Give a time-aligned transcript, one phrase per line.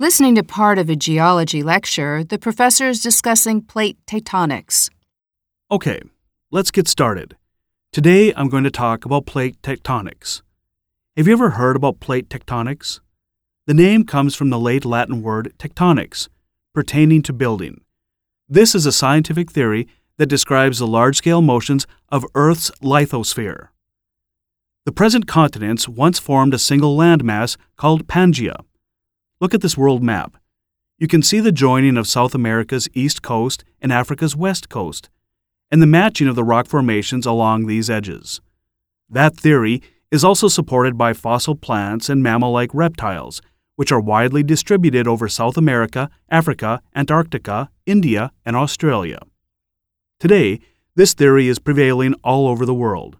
[0.00, 4.88] Listening to part of a geology lecture, the professor is discussing plate tectonics.
[5.70, 6.00] Okay,
[6.50, 7.36] let's get started.
[7.92, 10.40] Today I'm going to talk about plate tectonics.
[11.18, 13.00] Have you ever heard about plate tectonics?
[13.66, 16.28] The name comes from the late Latin word tectonics,
[16.72, 17.82] pertaining to building.
[18.48, 19.86] This is a scientific theory
[20.16, 23.68] that describes the large scale motions of Earth's lithosphere.
[24.86, 28.64] The present continents once formed a single landmass called Pangaea.
[29.40, 30.36] Look at this world map.
[30.98, 35.08] You can see the joining of South America's east coast and Africa's west coast,
[35.70, 38.42] and the matching of the rock formations along these edges.
[39.08, 39.80] That theory
[40.10, 43.40] is also supported by fossil plants and mammal like reptiles,
[43.76, 49.20] which are widely distributed over South America, Africa, Antarctica, India, and Australia.
[50.18, 50.60] Today,
[50.96, 53.16] this theory is prevailing all over the world.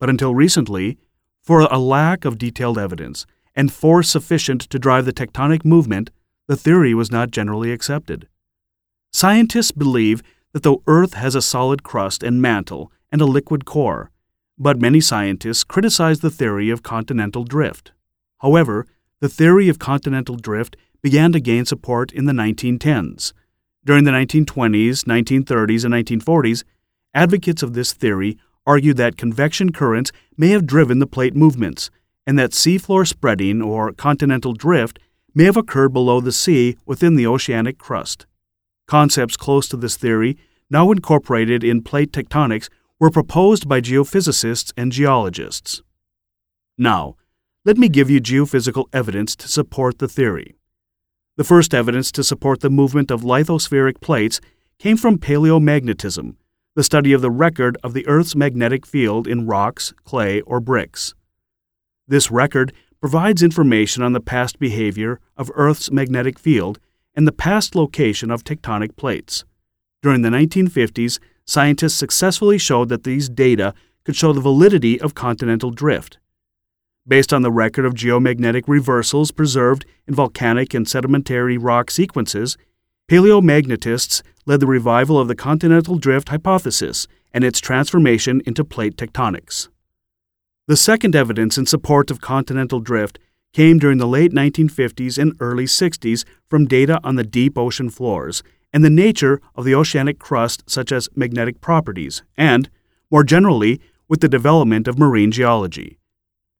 [0.00, 0.96] But until recently,
[1.42, 3.26] for a lack of detailed evidence,
[3.58, 6.12] and force sufficient to drive the tectonic movement,
[6.46, 8.28] the theory was not generally accepted.
[9.12, 14.12] Scientists believe that the Earth has a solid crust and mantle and a liquid core,
[14.56, 17.90] but many scientists criticize the theory of continental drift.
[18.42, 18.86] However,
[19.18, 23.32] the theory of continental drift began to gain support in the 1910s.
[23.84, 26.62] During the 1920s, 1930s, and 1940s,
[27.12, 31.90] advocates of this theory argued that convection currents may have driven the plate movements
[32.28, 34.98] and that seafloor spreading or continental drift
[35.34, 38.26] may have occurred below the sea within the oceanic crust.
[38.86, 40.36] Concepts close to this theory,
[40.68, 42.68] now incorporated in plate tectonics,
[43.00, 45.82] were proposed by geophysicists and geologists.
[46.76, 47.16] Now,
[47.64, 50.54] let me give you geophysical evidence to support the theory.
[51.38, 54.38] The first evidence to support the movement of lithospheric plates
[54.78, 56.36] came from paleomagnetism,
[56.74, 61.14] the study of the record of the Earth's magnetic field in rocks, clay, or bricks.
[62.08, 66.80] This record provides information on the past behavior of Earth's magnetic field
[67.14, 69.44] and the past location of tectonic plates.
[70.02, 75.70] During the 1950s, scientists successfully showed that these data could show the validity of continental
[75.70, 76.18] drift.
[77.06, 82.56] Based on the record of geomagnetic reversals preserved in volcanic and sedimentary rock sequences,
[83.10, 89.68] paleomagnetists led the revival of the continental drift hypothesis and its transformation into plate tectonics.
[90.68, 93.18] The second evidence in support of continental drift
[93.54, 98.42] came during the late 1950s and early 60s from data on the deep ocean floors
[98.70, 102.68] and the nature of the oceanic crust, such as magnetic properties, and,
[103.10, 105.96] more generally, with the development of marine geology.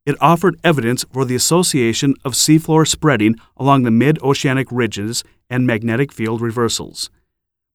[0.06, 5.66] It offered evidence for the association of seafloor spreading along the mid oceanic ridges and
[5.66, 7.10] magnetic field reversals.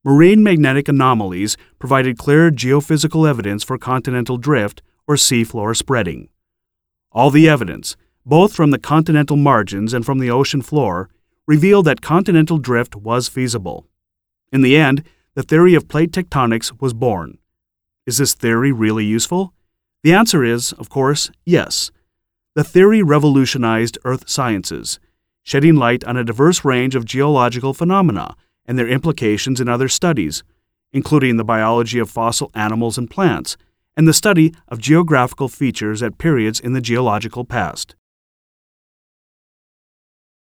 [0.04, 6.30] Marine magnetic anomalies provided clear geophysical evidence for continental drift or seafloor spreading.
[7.12, 11.10] All the evidence, both from the continental margins and from the ocean floor,
[11.46, 13.86] revealed that continental drift was feasible.
[14.52, 15.04] In the end,
[15.36, 17.38] the theory of plate tectonics was born.
[18.06, 19.54] Is this theory really useful?
[20.04, 21.92] The answer is, of course, yes.
[22.56, 25.00] The theory revolutionized earth sciences,
[25.42, 28.36] shedding light on a diverse range of geological phenomena
[28.66, 30.44] and their implications in other studies,
[30.92, 33.58] including the biology of fossil animals and plants
[33.96, 37.96] and the study of geographical features at periods in the geological past.